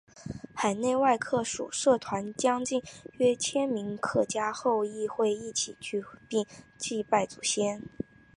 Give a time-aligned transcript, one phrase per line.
[0.55, 2.81] 海内外客属社团将近
[3.19, 6.43] 约千名客家后裔会一起聚会并
[6.75, 7.83] 祭拜祖先。